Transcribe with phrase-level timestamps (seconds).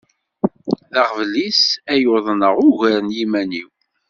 [0.93, 3.69] D aɣbel-is ay uḍneɣ ugar n yiman-iw.